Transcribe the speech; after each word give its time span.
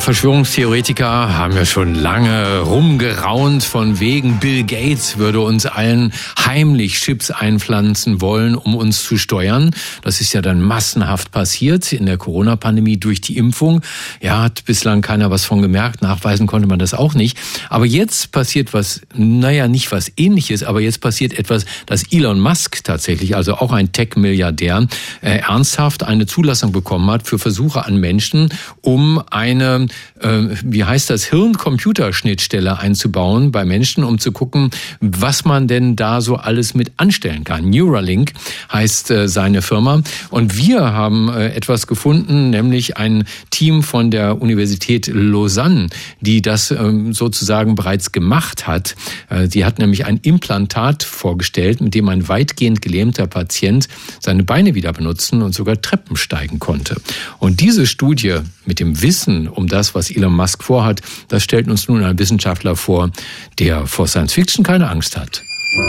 Verschwörungstheoretiker 0.00 1.36
haben 1.36 1.56
ja 1.56 1.64
schon 1.64 1.94
lange 1.94 2.60
rumgeraunt 2.60 3.64
von 3.64 4.00
wegen 4.00 4.38
Bill 4.38 4.64
Gates 4.64 5.18
würde 5.18 5.40
uns 5.40 5.66
allen 5.66 6.12
heimlich 6.38 7.00
Chips 7.00 7.30
einpflanzen 7.30 8.20
wollen, 8.20 8.54
um 8.54 8.74
uns 8.74 9.02
zu 9.02 9.16
steuern. 9.16 9.70
Das 10.02 10.20
ist 10.20 10.32
ja 10.32 10.42
dann 10.42 10.60
massenhaft 10.60 11.30
passiert 11.32 11.92
in 11.92 12.06
der 12.06 12.18
Corona-Pandemie 12.18 12.98
durch 12.98 13.20
die 13.20 13.36
Impfung. 13.36 13.82
Ja, 14.20 14.42
hat 14.42 14.64
bislang 14.64 15.00
keiner 15.00 15.30
was 15.30 15.44
von 15.44 15.62
gemerkt. 15.62 16.02
Nachweisen 16.02 16.46
konnte 16.46 16.68
man 16.68 16.78
das 16.78 16.92
auch 16.92 17.14
nicht. 17.14 17.38
Aber 17.70 17.86
jetzt 17.86 18.30
passiert 18.30 18.74
was, 18.74 19.00
naja, 19.14 19.68
nicht 19.68 19.90
was 19.90 20.12
ähnliches, 20.16 20.62
aber 20.62 20.80
jetzt 20.80 21.00
passiert 21.00 21.32
etwas, 21.38 21.64
dass 21.86 22.12
Elon 22.12 22.40
Musk 22.40 22.84
tatsächlich, 22.84 23.36
also 23.36 23.54
auch 23.54 23.72
ein 23.72 23.92
Tech-Milliardär, 23.92 24.86
äh, 25.22 25.38
ernsthaft 25.38 26.02
eine 26.02 26.26
Zulassung 26.26 26.72
bekommen 26.72 27.10
hat 27.10 27.26
für 27.26 27.38
Versuche 27.38 27.86
an 27.86 27.96
Menschen, 27.96 28.48
um 28.82 29.22
ein 29.30 29.87
äh, 30.20 30.42
wie 30.64 30.84
heißt 30.84 31.10
das, 31.10 31.24
Hirn-Computerschnittstelle 31.24 32.78
einzubauen 32.78 33.52
bei 33.52 33.64
Menschen, 33.64 34.04
um 34.04 34.18
zu 34.18 34.32
gucken, 34.32 34.70
was 35.00 35.44
man 35.44 35.68
denn 35.68 35.96
da 35.96 36.20
so 36.20 36.36
alles 36.36 36.74
mit 36.74 36.92
anstellen 36.96 37.44
kann. 37.44 37.70
Neuralink 37.70 38.32
heißt 38.72 39.10
äh, 39.10 39.28
seine 39.28 39.62
Firma. 39.62 40.02
Und 40.30 40.56
wir 40.56 40.92
haben 40.92 41.28
äh, 41.28 41.48
etwas 41.48 41.86
gefunden, 41.86 42.50
nämlich 42.50 42.96
ein 42.96 43.24
Team 43.50 43.82
von 43.82 44.10
der 44.10 44.40
Universität 44.40 45.06
Lausanne, 45.06 45.88
die 46.20 46.42
das 46.42 46.70
ähm, 46.70 47.12
sozusagen 47.12 47.74
bereits 47.74 48.12
gemacht 48.12 48.66
hat. 48.66 48.96
Äh, 49.28 49.48
die 49.48 49.64
hat 49.64 49.78
nämlich 49.78 50.06
ein 50.06 50.18
Implantat 50.22 51.02
vorgestellt, 51.02 51.80
mit 51.80 51.94
dem 51.94 52.08
ein 52.08 52.28
weitgehend 52.28 52.82
gelähmter 52.82 53.26
Patient 53.26 53.88
seine 54.20 54.42
Beine 54.42 54.74
wieder 54.74 54.92
benutzen 54.92 55.42
und 55.42 55.54
sogar 55.54 55.80
Treppen 55.80 56.16
steigen 56.16 56.58
konnte. 56.58 56.96
Und 57.38 57.60
diese 57.60 57.86
Studie 57.86 58.38
mit 58.64 58.80
dem 58.80 59.02
Wissen 59.02 59.48
um 59.48 59.66
das, 59.66 59.77
was 59.94 60.10
Elon 60.10 60.34
Musk 60.34 60.62
vorhat, 60.62 61.00
das 61.28 61.42
stellt 61.42 61.68
uns 61.68 61.88
nun 61.88 62.04
ein 62.04 62.18
Wissenschaftler 62.18 62.76
vor, 62.76 63.10
der 63.58 63.86
vor 63.86 64.06
Science 64.06 64.32
Fiction 64.32 64.64
keine 64.64 64.88
Angst 64.90 65.16
hat. 65.16 65.42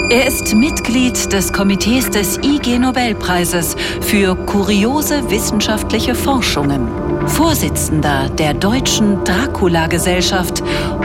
Er 0.10 0.28
ist 0.28 0.54
Mitglied 0.54 1.32
des 1.32 1.54
Komitees 1.54 2.10
des 2.10 2.38
IG 2.40 2.80
Nobelpreises 2.80 3.76
für 4.02 4.36
kuriose 4.36 5.30
wissenschaftliche 5.30 6.16
Forschungen, 6.16 6.90
Vorsitzender 7.28 8.30
der 8.30 8.54
Deutschen 8.54 9.24
Dracula-Gesellschaft 9.24 10.62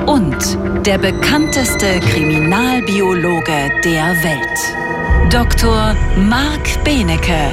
und 0.06 0.36
der 0.84 0.98
bekannteste 0.98 2.00
Kriminalbiologe 2.00 3.70
der 3.84 4.16
Welt. 4.24 5.32
Dr. 5.32 5.94
Marc 6.16 6.84
Benecke, 6.84 7.52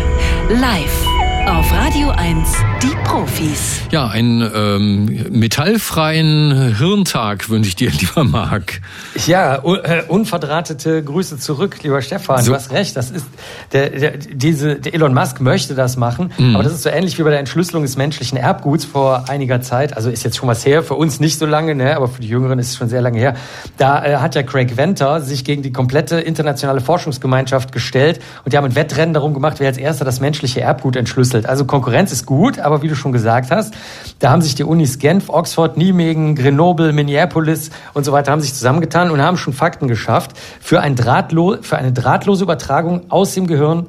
live 0.50 1.11
auf 1.48 1.72
Radio 1.74 2.10
1, 2.10 2.50
die 2.84 2.96
Profis. 3.04 3.82
Ja, 3.92 4.08
einen 4.08 4.42
ähm, 4.54 5.26
metallfreien 5.32 6.76
Hirntag 6.78 7.50
wünsche 7.50 7.70
ich 7.70 7.76
dir, 7.76 7.90
lieber 8.00 8.24
Marc. 8.24 8.82
Ja, 9.26 9.56
äh, 9.56 10.04
unverdrahtete 10.08 11.04
Grüße 11.04 11.40
zurück, 11.40 11.78
lieber 11.84 12.02
Stefan. 12.02 12.44
So. 12.44 12.52
Du 12.52 12.56
hast 12.56 12.72
recht, 12.72 12.96
das 12.96 13.12
ist 13.12 13.26
der, 13.72 13.90
der, 13.90 14.18
diese, 14.18 14.76
der 14.76 14.94
Elon 14.94 15.14
Musk 15.14 15.42
möchte 15.42 15.74
das 15.74 15.98
machen, 15.98 16.32
mhm. 16.38 16.56
aber 16.56 16.64
das 16.64 16.74
ist 16.74 16.84
so 16.84 16.90
ähnlich 16.90 17.18
wie 17.18 17.24
bei 17.24 17.32
der 17.32 17.40
Entschlüsselung 17.40 17.84
des 17.84 17.98
menschlichen 17.98 18.38
Erbguts 18.38 18.86
vor 18.86 19.30
einiger 19.30 19.62
Zeit. 19.62 19.96
Also 19.96 20.10
ist 20.10 20.24
jetzt 20.24 20.38
schon 20.38 20.48
was 20.48 20.66
her, 20.66 20.84
für 20.84 20.96
uns 20.96 21.20
nicht 21.20 21.40
so 21.40 21.46
lange, 21.46 21.76
ne, 21.76 21.96
aber 21.96 22.08
für 22.08 22.22
die 22.22 22.28
Jüngeren 22.28 22.60
ist 22.60 22.70
es 22.70 22.76
schon 22.78 22.90
sehr 22.90 23.02
lange 23.02 23.20
her. 23.20 23.36
Da 23.78 24.06
äh, 24.06 24.18
hat 24.18 24.36
ja 24.36 24.44
Craig 24.44 24.78
Venter 24.78 25.22
sich 25.22 25.44
gegen 25.44 25.64
die 25.64 25.72
komplette 25.72 26.20
internationale 26.20 26.82
Forschungsgemeinschaft 26.82 27.72
gestellt 27.72 28.20
und 28.44 28.54
die 28.54 28.58
haben 28.58 28.66
ein 28.66 28.76
Wettrennen 28.76 29.14
darum 29.14 29.34
gemacht, 29.34 29.60
wer 29.60 29.68
als 29.68 29.78
erster 29.78 30.06
das 30.06 30.20
menschliche 30.20 30.62
Erbgut 30.62 30.96
entschlüsselt 30.96 31.31
entschlüsselt. 31.32 31.46
Also 31.48 31.66
Konkurrenz 31.66 32.12
ist 32.12 32.26
gut, 32.26 32.60
aber 32.60 32.82
wie 32.82 32.88
du 32.88 32.96
schon 32.96 33.12
gesagt 33.12 33.52
hast, 33.52 33.74
da 34.20 34.32
haben 34.32 34.42
sich 34.42 34.56
die 34.56 34.64
Unis 34.64 35.00
Genf, 35.00 35.30
Oxford, 35.30 35.78
Nijmegen, 35.78 36.36
Grenoble, 36.36 36.94
Minneapolis 36.94 37.70
und 37.94 38.04
so 38.04 38.12
weiter 38.12 38.32
haben 38.32 38.42
sich 38.42 38.54
zusammengetan 38.54 39.12
und 39.12 39.22
haben 39.22 39.38
schon 39.38 39.54
Fakten 39.54 39.88
geschafft 39.88 40.32
für, 40.60 40.82
ein 40.82 40.96
drahtlo 40.96 41.58
für 41.62 41.78
eine 41.78 41.92
drahtlose 41.92 42.44
Übertragung 42.44 43.04
aus 43.10 43.34
dem 43.34 43.48
Gehirn 43.48 43.88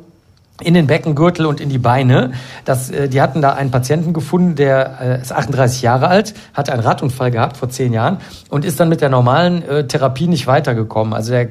in 0.60 0.74
den 0.74 0.86
Beckengürtel 0.86 1.46
und 1.46 1.60
in 1.60 1.68
die 1.68 1.78
Beine. 1.78 2.32
Das, 2.64 2.90
äh, 2.90 3.08
die 3.08 3.20
hatten 3.20 3.42
da 3.42 3.52
einen 3.54 3.70
Patienten 3.70 4.12
gefunden, 4.12 4.54
der 4.54 4.98
äh, 5.00 5.20
ist 5.20 5.32
38 5.32 5.82
Jahre 5.82 6.08
alt, 6.08 6.34
hat 6.54 6.70
einen 6.70 6.82
Radunfall 6.82 7.30
gehabt 7.30 7.56
vor 7.56 7.68
zehn 7.68 7.92
Jahren 7.92 8.18
und 8.48 8.64
ist 8.64 8.78
dann 8.78 8.88
mit 8.88 9.00
der 9.00 9.08
normalen 9.08 9.62
äh, 9.62 9.86
Therapie 9.86 10.28
nicht 10.28 10.46
weitergekommen. 10.46 11.14
Also 11.14 11.32
er 11.32 11.42
äh, 11.42 11.48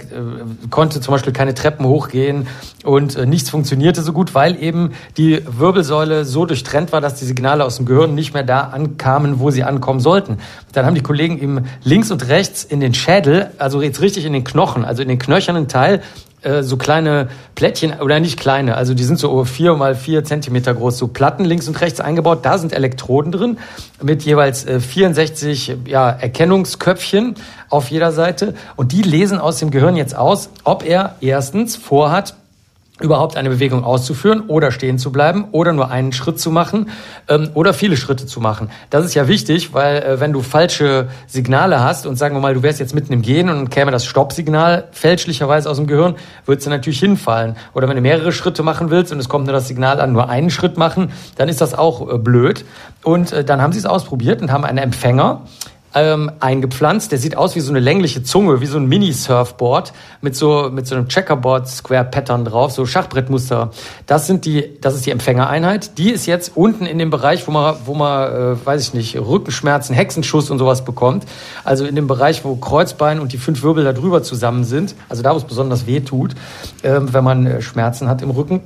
konnte 0.70 1.02
zum 1.02 1.14
Beispiel 1.14 1.34
keine 1.34 1.54
Treppen 1.54 1.86
hochgehen 1.86 2.48
und 2.84 3.16
äh, 3.16 3.26
nichts 3.26 3.50
funktionierte 3.50 4.02
so 4.02 4.14
gut, 4.14 4.36
weil 4.36 4.62
eben 4.62 4.92
die 5.18 5.42
Wirbelsäule 5.46 6.26
so 6.26 6.46
durchtrennt 6.46 6.92
war, 6.92 7.02
dass 7.02 7.16
die 7.16 7.26
Signale 7.26 7.66
aus 7.66 7.78
dem 7.78 7.86
Gehirn 7.86 8.16
nicht 8.16 8.34
mehr 8.34 8.44
da 8.44 8.62
ankamen, 8.62 9.40
wo 9.40 9.52
sie 9.52 9.64
ankommen 9.64 10.00
sollten. 10.00 10.38
Dann 10.74 10.86
haben 10.86 10.96
die 10.96 11.02
Kollegen 11.02 11.38
ihm 11.40 11.66
links 11.84 12.12
und 12.12 12.28
rechts 12.30 12.64
in 12.64 12.80
den 12.80 12.94
Schädel, 12.94 13.52
also 13.58 13.82
jetzt 13.82 14.02
richtig 14.02 14.26
in 14.26 14.34
den 14.34 14.44
Knochen, 14.44 14.86
also 14.86 15.02
in 15.02 15.10
den 15.10 15.20
knöchernen 15.20 15.68
Teil, 15.68 16.02
äh, 16.42 16.64
so 16.64 16.78
kleine 16.78 17.30
Plättchen, 17.56 18.00
oder 18.00 18.20
nicht 18.20 18.40
kleine, 18.40 18.76
also 18.76 18.94
die 18.94 19.04
sind 19.04 19.20
so 19.20 19.46
vier 19.46 19.76
mal 19.76 19.96
vier 19.96 20.24
Zentimeter 20.24 20.74
groß, 20.74 20.98
so 20.98 21.08
Platten 21.08 21.46
links 21.46 21.68
und 21.68 21.80
rechts 21.82 22.00
eingebaut. 22.00 22.40
Da 22.44 22.58
sind 22.58 22.74
Elektroden 22.74 23.32
drin 23.32 23.58
mit 24.02 24.24
jeweils 24.24 24.64
64 24.64 25.70
äh, 25.70 25.76
ja, 25.86 26.10
Erkennungsköpfchen 26.10 27.36
auf 27.70 27.92
jeder 27.92 28.12
Seite. 28.12 28.56
Und 28.76 28.92
die 28.92 29.02
lesen 29.02 29.40
aus 29.40 29.58
dem 29.58 29.72
Gehirn 29.72 29.96
jetzt 29.96 30.16
aus, 30.16 30.50
ob 30.64 30.84
er 30.84 31.16
erstens 31.22 31.76
vorhat, 31.76 32.36
überhaupt 33.04 33.38
eine 33.38 33.50
Bewegung 33.50 33.84
auszuführen 33.84 34.44
oder 34.48 34.72
stehen 34.72 34.98
zu 34.98 35.12
bleiben 35.12 35.46
oder 35.52 35.74
nur 35.74 35.90
einen 35.90 36.14
Schritt 36.14 36.40
zu 36.40 36.52
machen 36.52 36.90
ähm, 37.28 37.50
oder 37.54 37.74
viele 37.74 37.98
Schritte 37.98 38.26
zu 38.26 38.40
machen. 38.40 38.70
Das 38.90 39.06
ist 39.06 39.14
ja 39.14 39.28
wichtig, 39.28 39.74
weil 39.74 39.98
äh, 39.98 40.20
wenn 40.20 40.34
du 40.34 40.42
falsche 40.42 41.10
Signale 41.28 41.82
hast 41.82 42.06
und 42.06 42.16
sagen 42.16 42.36
wir 42.36 42.40
mal, 42.40 42.54
du 42.54 42.64
wärst 42.64 42.80
jetzt 42.80 42.96
mitten 42.96 43.14
im 43.14 43.22
Gehen 43.22 43.50
und 43.50 43.70
käme 43.70 43.92
das 43.92 44.06
Stoppsignal 44.06 44.88
fälschlicherweise 44.92 45.70
aus 45.70 45.78
dem 45.78 45.88
Gehirn, 45.88 46.16
würdest 46.46 46.68
du 46.68 46.70
natürlich 46.70 47.00
hinfallen. 47.00 47.56
Oder 47.74 47.88
wenn 47.88 47.96
du 47.96 48.02
mehrere 48.02 48.32
Schritte 48.32 48.64
machen 48.64 48.90
willst 48.90 49.12
und 49.12 49.20
es 49.20 49.30
kommt 49.30 49.46
nur 49.46 49.54
das 49.54 49.68
Signal 49.68 50.00
an, 50.00 50.14
nur 50.14 50.30
einen 50.30 50.50
Schritt 50.50 50.78
machen, 50.78 51.12
dann 51.36 51.50
ist 51.50 51.62
das 51.62 51.74
auch 51.74 52.14
äh, 52.14 52.18
blöd. 52.18 52.66
Und 53.04 53.32
äh, 53.32 53.44
dann 53.44 53.62
haben 53.62 53.74
sie 53.74 53.80
es 53.80 53.86
ausprobiert 53.86 54.42
und 54.42 54.52
haben 54.52 54.66
einen 54.66 54.78
Empfänger 54.78 55.42
ähm, 55.94 56.32
eingepflanzt. 56.40 57.12
Der 57.12 57.20
sieht 57.20 57.36
aus 57.38 57.56
wie 57.56 57.60
so 57.60 57.72
eine 57.72 57.80
längliche 57.80 58.24
Zunge, 58.24 58.62
wie 58.62 58.66
so 58.66 58.78
ein 58.78 58.86
Mini-Surfboard 58.86 59.94
mit 60.22 60.36
so, 60.36 60.70
mit 60.72 60.88
so 60.88 60.96
einem 60.96 61.08
Checkerboard-Square-Pattern 61.08 62.46
drauf, 62.46 62.72
so 62.72 62.86
Schachbrettmuster. 62.86 63.72
Das 64.06 64.28
sind 64.28 64.46
die, 64.46 64.80
das 64.82 64.96
ist 64.96 65.06
die 65.06 65.12
Empfängereinheit. 65.12 65.98
Die 65.98 66.12
ist 66.12 66.26
jetzt 66.26 66.52
unten 66.56 66.86
in 66.86 67.00
dem 67.00 67.10
Bereich, 67.10 67.48
wo 67.48 67.52
man, 67.52 67.76
wo 67.86 67.94
man, 67.94 68.32
äh, 68.32 68.66
weiß 68.66 68.82
ich 68.82 68.94
nicht, 68.94 69.18
Rückenschmerzen, 69.18 69.96
Hexenschuss 69.96 70.50
und 70.50 70.60
sowas 70.60 70.86
bekommt. 70.86 71.26
Also 71.64 71.86
in 71.86 71.96
dem 71.96 72.08
Bereich, 72.08 72.46
wo 72.46 72.56
Kreuzbein 72.56 73.20
und 73.20 73.34
die 73.34 73.38
fünf 73.38 73.64
Wirbel 73.64 73.84
da 73.84 73.94
drüber 73.94 74.24
zusammen 74.24 74.64
sind. 74.64 74.96
Also 75.10 75.24
da, 75.24 75.34
wo 75.34 75.38
es 75.38 75.44
besonders 75.44 75.88
weh 75.88 76.00
tut, 76.00 76.36
äh, 76.84 77.00
wenn 77.02 77.24
man 77.24 77.46
äh, 77.46 77.62
Schmerzen 77.62 78.08
hat 78.08 78.22
im 78.22 78.32
Rücken. 78.32 78.62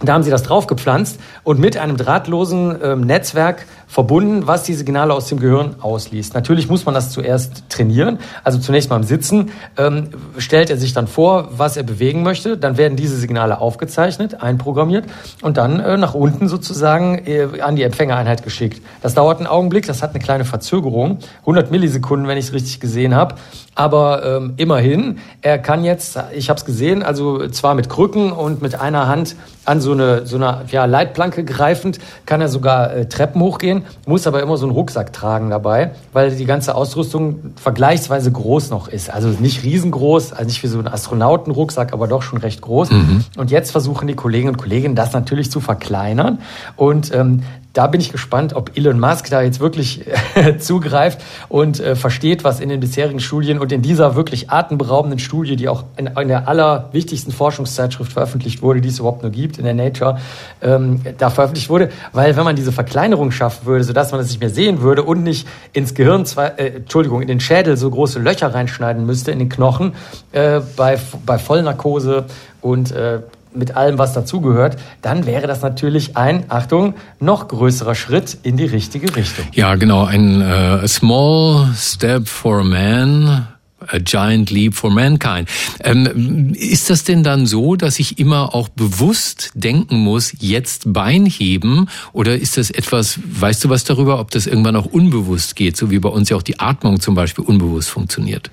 Da 0.00 0.12
haben 0.12 0.22
sie 0.22 0.30
das 0.30 0.44
draufgepflanzt 0.44 1.18
und 1.42 1.58
mit 1.58 1.76
einem 1.76 1.96
drahtlosen 1.96 2.76
ähm, 2.82 3.00
Netzwerk 3.00 3.66
verbunden, 3.88 4.46
was 4.46 4.64
die 4.64 4.74
Signale 4.74 5.14
aus 5.14 5.26
dem 5.26 5.40
Gehirn 5.40 5.76
ausliest. 5.80 6.34
Natürlich 6.34 6.68
muss 6.68 6.84
man 6.84 6.94
das 6.94 7.10
zuerst 7.10 7.64
trainieren. 7.70 8.18
Also 8.44 8.58
zunächst 8.58 8.90
mal 8.90 8.96
im 8.96 9.02
Sitzen 9.02 9.50
ähm, 9.78 10.10
stellt 10.36 10.68
er 10.68 10.76
sich 10.76 10.92
dann 10.92 11.06
vor, 11.06 11.48
was 11.52 11.78
er 11.78 11.84
bewegen 11.84 12.22
möchte. 12.22 12.58
Dann 12.58 12.76
werden 12.76 12.96
diese 12.96 13.16
Signale 13.16 13.60
aufgezeichnet, 13.60 14.42
einprogrammiert 14.42 15.06
und 15.40 15.56
dann 15.56 15.80
äh, 15.80 15.96
nach 15.96 16.14
unten 16.14 16.48
sozusagen 16.48 17.26
äh, 17.26 17.60
an 17.60 17.76
die 17.76 17.82
Empfängereinheit 17.82 18.44
geschickt. 18.44 18.82
Das 19.00 19.14
dauert 19.14 19.38
einen 19.38 19.46
Augenblick, 19.46 19.86
das 19.86 20.02
hat 20.02 20.10
eine 20.10 20.20
kleine 20.20 20.44
Verzögerung, 20.44 21.18
100 21.40 21.70
Millisekunden, 21.70 22.28
wenn 22.28 22.36
ich 22.36 22.46
es 22.48 22.52
richtig 22.52 22.80
gesehen 22.80 23.14
habe. 23.14 23.36
Aber 23.74 24.24
ähm, 24.24 24.54
immerhin, 24.56 25.18
er 25.40 25.58
kann 25.58 25.84
jetzt, 25.84 26.18
ich 26.34 26.50
habe 26.50 26.58
es 26.58 26.64
gesehen, 26.64 27.02
also 27.02 27.46
zwar 27.48 27.74
mit 27.74 27.88
Krücken 27.88 28.32
und 28.32 28.60
mit 28.60 28.78
einer 28.78 29.06
Hand 29.06 29.36
an 29.64 29.80
so 29.80 29.92
eine, 29.92 30.26
so 30.26 30.36
eine 30.36 30.64
ja, 30.70 30.84
Leitplanke 30.84 31.44
greifend, 31.44 32.00
kann 32.26 32.40
er 32.40 32.48
sogar 32.48 32.92
äh, 32.92 33.06
Treppen 33.06 33.40
hochgehen, 33.40 33.77
muss 34.06 34.26
aber 34.26 34.42
immer 34.42 34.56
so 34.56 34.66
einen 34.66 34.74
Rucksack 34.74 35.12
tragen 35.12 35.50
dabei, 35.50 35.92
weil 36.12 36.34
die 36.34 36.44
ganze 36.44 36.74
Ausrüstung 36.74 37.54
vergleichsweise 37.56 38.30
groß 38.30 38.70
noch 38.70 38.88
ist. 38.88 39.10
Also 39.10 39.28
nicht 39.28 39.64
riesengroß, 39.64 40.32
also 40.32 40.44
nicht 40.44 40.62
wie 40.62 40.66
so 40.68 40.78
ein 40.78 40.88
Astronautenrucksack, 40.88 41.92
aber 41.92 42.08
doch 42.08 42.22
schon 42.22 42.38
recht 42.38 42.60
groß. 42.60 42.90
Mhm. 42.90 43.24
Und 43.36 43.50
jetzt 43.50 43.70
versuchen 43.70 44.08
die 44.08 44.14
Kolleginnen 44.14 44.54
und 44.54 44.60
Kollegen 44.60 44.94
das 44.94 45.12
natürlich 45.12 45.50
zu 45.50 45.60
verkleinern. 45.60 46.38
Und 46.76 47.14
ähm, 47.14 47.42
da 47.78 47.86
bin 47.86 48.00
ich 48.00 48.10
gespannt, 48.10 48.54
ob 48.56 48.76
Elon 48.76 48.98
Musk 48.98 49.30
da 49.30 49.40
jetzt 49.40 49.60
wirklich 49.60 50.04
äh, 50.34 50.58
zugreift 50.58 51.20
und 51.48 51.78
äh, 51.78 51.94
versteht, 51.94 52.42
was 52.42 52.58
in 52.58 52.70
den 52.70 52.80
bisherigen 52.80 53.20
Studien 53.20 53.60
und 53.60 53.70
in 53.70 53.82
dieser 53.82 54.16
wirklich 54.16 54.50
atemberaubenden 54.50 55.20
Studie, 55.20 55.54
die 55.54 55.68
auch 55.68 55.84
in, 55.96 56.08
in, 56.08 56.26
der 56.26 56.48
allerwichtigsten 56.48 57.32
Forschungszeitschrift 57.32 58.12
veröffentlicht 58.12 58.62
wurde, 58.62 58.80
die 58.80 58.88
es 58.88 58.98
überhaupt 58.98 59.22
nur 59.22 59.30
gibt, 59.30 59.58
in 59.58 59.64
der 59.64 59.74
Nature, 59.74 60.18
ähm, 60.60 61.02
da 61.18 61.30
veröffentlicht 61.30 61.70
wurde. 61.70 61.90
Weil 62.12 62.36
wenn 62.36 62.42
man 62.42 62.56
diese 62.56 62.72
Verkleinerung 62.72 63.30
schaffen 63.30 63.64
würde, 63.64 63.84
sodass 63.84 64.10
man 64.10 64.20
das 64.20 64.26
nicht 64.26 64.40
mehr 64.40 64.50
sehen 64.50 64.80
würde 64.80 65.04
und 65.04 65.22
nicht 65.22 65.46
ins 65.72 65.94
Gehirn, 65.94 66.26
zwei, 66.26 66.48
äh, 66.48 66.78
Entschuldigung, 66.78 67.22
in 67.22 67.28
den 67.28 67.38
Schädel 67.38 67.76
so 67.76 67.88
große 67.88 68.18
Löcher 68.18 68.52
reinschneiden 68.52 69.06
müsste, 69.06 69.30
in 69.30 69.38
den 69.38 69.50
Knochen, 69.50 69.92
äh, 70.32 70.60
bei, 70.76 70.98
bei 71.24 71.38
Vollnarkose 71.38 72.24
und 72.60 72.90
äh, 72.90 73.20
mit 73.58 73.76
allem, 73.76 73.98
was 73.98 74.12
dazugehört, 74.12 74.76
dann 75.02 75.26
wäre 75.26 75.46
das 75.46 75.60
natürlich 75.62 76.16
ein, 76.16 76.44
Achtung, 76.48 76.94
noch 77.20 77.48
größerer 77.48 77.94
Schritt 77.94 78.38
in 78.42 78.56
die 78.56 78.66
richtige 78.66 79.14
Richtung. 79.14 79.44
Ja, 79.52 79.74
genau, 79.74 80.04
ein 80.04 80.40
äh, 80.40 80.86
small 80.88 81.68
step 81.76 82.28
for 82.28 82.60
a 82.60 82.64
man 82.64 83.48
A 83.86 83.98
Giant 83.98 84.50
Leap 84.50 84.74
for 84.74 84.90
Mankind. 84.90 85.48
Ähm, 85.80 86.52
ist 86.54 86.90
das 86.90 87.04
denn 87.04 87.22
dann 87.22 87.46
so, 87.46 87.76
dass 87.76 87.98
ich 88.00 88.18
immer 88.18 88.54
auch 88.54 88.68
bewusst 88.68 89.52
denken 89.54 89.98
muss, 89.98 90.34
jetzt 90.40 90.92
Bein 90.92 91.26
heben? 91.26 91.86
Oder 92.12 92.36
ist 92.36 92.56
das 92.56 92.70
etwas, 92.70 93.20
weißt 93.24 93.64
du 93.64 93.68
was 93.68 93.84
darüber, 93.84 94.18
ob 94.18 94.30
das 94.32 94.46
irgendwann 94.46 94.76
auch 94.76 94.86
unbewusst 94.86 95.54
geht, 95.54 95.76
so 95.76 95.90
wie 95.90 96.00
bei 96.00 96.08
uns 96.08 96.28
ja 96.28 96.36
auch 96.36 96.42
die 96.42 96.58
Atmung 96.58 97.00
zum 97.00 97.14
Beispiel 97.14 97.44
unbewusst 97.44 97.88
funktioniert? 97.88 98.50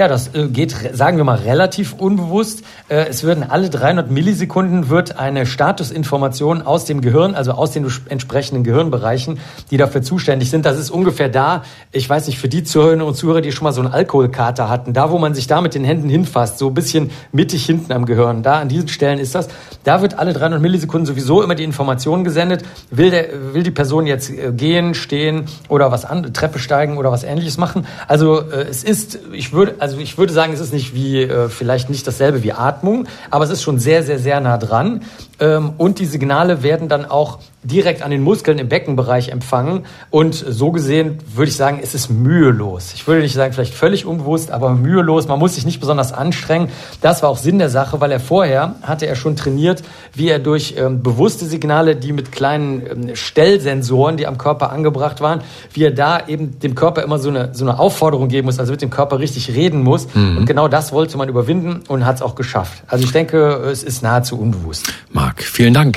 Ja, 0.00 0.08
das 0.08 0.34
äh, 0.34 0.48
geht, 0.48 0.74
sagen 0.94 1.18
wir 1.18 1.24
mal, 1.24 1.36
relativ 1.40 1.92
unbewusst. 1.92 2.64
Äh, 2.88 3.08
es 3.10 3.22
würden 3.22 3.44
alle 3.46 3.68
300 3.68 4.10
Millisekunden 4.10 4.88
wird 4.88 5.18
eine 5.18 5.44
Statusinformation 5.44 6.62
aus 6.62 6.86
dem 6.86 7.02
Gehirn, 7.02 7.34
also 7.34 7.52
aus 7.52 7.72
den 7.72 7.86
entsprechenden 8.08 8.64
Gehirnbereichen, 8.64 9.38
die 9.70 9.76
dafür 9.76 10.00
zuständig 10.00 10.48
sind. 10.48 10.64
Das 10.64 10.78
ist 10.78 10.88
ungefähr 10.88 11.28
da, 11.28 11.64
ich 11.92 12.08
weiß 12.08 12.28
nicht, 12.28 12.38
für 12.38 12.48
die 12.48 12.64
Zuhörerinnen 12.64 13.06
und 13.06 13.14
Zuhörer, 13.14 13.42
die 13.42 13.52
schon 13.52 13.64
mal 13.64 13.72
so 13.72 13.82
einen 13.82 13.92
Alkoholkater 13.92 14.70
hatten, 14.70 14.94
da, 14.94 15.10
wo 15.10 15.18
man 15.18 15.34
sich 15.34 15.46
da 15.48 15.60
mit 15.60 15.74
den 15.74 15.84
Händen 15.84 16.08
hinfasst, 16.08 16.56
so 16.56 16.68
ein 16.68 16.74
bisschen 16.74 17.10
mittig 17.30 17.66
hinten 17.66 17.92
am 17.92 18.06
Gehirn, 18.06 18.42
da 18.42 18.58
an 18.60 18.70
diesen 18.70 18.88
Stellen 18.88 19.18
ist 19.18 19.34
das. 19.34 19.48
Da 19.84 20.00
wird 20.00 20.18
alle 20.18 20.32
300 20.32 20.62
Millisekunden 20.62 21.04
sowieso 21.04 21.42
immer 21.42 21.56
die 21.56 21.64
Information 21.64 22.24
gesendet. 22.24 22.64
Will, 22.90 23.10
der, 23.10 23.52
will 23.52 23.64
die 23.64 23.70
Person 23.70 24.06
jetzt 24.06 24.30
äh, 24.30 24.50
gehen, 24.50 24.94
stehen 24.94 25.44
oder 25.68 25.92
was 25.92 26.06
an, 26.06 26.32
Treppe 26.32 26.58
steigen 26.58 26.96
oder 26.96 27.12
was 27.12 27.22
ähnliches 27.22 27.58
machen? 27.58 27.86
Also 28.08 28.40
es 28.40 28.82
ist, 28.82 29.18
ich 29.32 29.52
würde, 29.52 29.74
also 29.78 29.89
ich 29.98 30.18
würde 30.18 30.32
sagen, 30.32 30.52
es 30.52 30.60
ist 30.60 30.72
nicht 30.72 30.94
wie, 30.94 31.22
äh, 31.22 31.48
vielleicht 31.48 31.90
nicht 31.90 32.06
dasselbe 32.06 32.42
wie 32.42 32.52
Atmung, 32.52 33.06
aber 33.30 33.44
es 33.44 33.50
ist 33.50 33.62
schon 33.62 33.78
sehr, 33.78 34.02
sehr, 34.02 34.18
sehr 34.18 34.40
nah 34.40 34.58
dran. 34.58 35.02
Ähm, 35.40 35.72
und 35.78 35.98
die 35.98 36.06
Signale 36.06 36.62
werden 36.62 36.88
dann 36.88 37.04
auch 37.04 37.38
direkt 37.62 38.02
an 38.02 38.10
den 38.10 38.22
Muskeln 38.22 38.58
im 38.58 38.68
Beckenbereich 38.68 39.28
empfangen. 39.28 39.84
Und 40.10 40.34
so 40.34 40.70
gesehen 40.70 41.18
würde 41.34 41.50
ich 41.50 41.56
sagen, 41.56 41.80
es 41.82 41.94
ist 41.94 42.08
mühelos. 42.08 42.92
Ich 42.94 43.06
würde 43.06 43.20
nicht 43.20 43.34
sagen, 43.34 43.52
vielleicht 43.52 43.74
völlig 43.74 44.06
unbewusst, 44.06 44.50
aber 44.50 44.70
mühelos. 44.70 45.28
Man 45.28 45.38
muss 45.38 45.56
sich 45.56 45.66
nicht 45.66 45.80
besonders 45.80 46.12
anstrengen. 46.12 46.68
Das 47.02 47.22
war 47.22 47.28
auch 47.28 47.36
Sinn 47.36 47.58
der 47.58 47.68
Sache, 47.68 48.00
weil 48.00 48.12
er 48.12 48.20
vorher 48.20 48.76
hatte 48.82 49.06
er 49.06 49.14
schon 49.14 49.36
trainiert, 49.36 49.82
wie 50.14 50.28
er 50.28 50.38
durch 50.38 50.74
ähm, 50.78 51.02
bewusste 51.02 51.44
Signale, 51.44 51.96
die 51.96 52.12
mit 52.12 52.32
kleinen 52.32 52.82
ähm, 52.86 53.16
Stellsensoren, 53.16 54.16
die 54.16 54.26
am 54.26 54.38
Körper 54.38 54.72
angebracht 54.72 55.20
waren, 55.20 55.42
wie 55.72 55.84
er 55.84 55.90
da 55.90 56.26
eben 56.26 56.58
dem 56.60 56.74
Körper 56.74 57.02
immer 57.02 57.18
so 57.18 57.28
eine, 57.28 57.50
so 57.52 57.64
eine 57.64 57.78
Aufforderung 57.78 58.28
geben 58.28 58.46
muss, 58.46 58.58
also 58.58 58.72
mit 58.72 58.80
dem 58.80 58.90
Körper 58.90 59.18
richtig 59.18 59.54
reden 59.54 59.82
muss. 59.82 60.06
Mhm. 60.14 60.38
Und 60.38 60.46
genau 60.46 60.68
das 60.68 60.92
wollte 60.92 61.18
man 61.18 61.28
überwinden 61.28 61.82
und 61.88 62.06
hat 62.06 62.16
es 62.16 62.22
auch 62.22 62.34
geschafft. 62.34 62.82
Also 62.86 63.04
ich 63.04 63.12
denke, 63.12 63.38
es 63.70 63.82
ist 63.82 64.02
nahezu 64.02 64.38
unbewusst. 64.38 64.90
Marc, 65.30 65.44
vielen 65.44 65.72
Dank. 65.72 65.96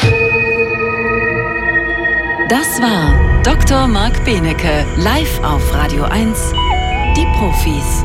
Das 2.49 2.79
war 2.79 3.41
Dr. 3.41 3.87
Marc 3.87 4.23
Benecke, 4.25 4.85
live 4.97 5.43
auf 5.43 5.73
Radio 5.73 6.03
1, 6.03 6.53
die 7.17 7.25
Profis. 7.35 8.03